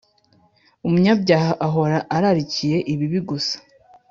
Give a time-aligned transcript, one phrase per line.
[0.85, 3.55] umunyabyaha ahora ararikira ibibi gusa